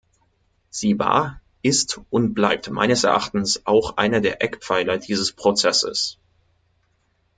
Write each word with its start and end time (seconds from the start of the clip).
Sie 0.71 0.97
war, 0.97 1.41
ist 1.61 2.01
und 2.09 2.33
bleibt 2.33 2.71
meines 2.71 3.03
Erachtens 3.03 3.67
auch 3.67 3.97
einer 3.97 4.19
der 4.19 4.41
Eckpfeiler 4.41 4.97
dieses 4.97 5.31
Prozesses. 5.31 6.17